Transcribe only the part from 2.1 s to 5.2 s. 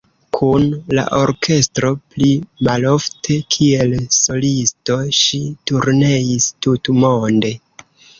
pli malofte kiel solisto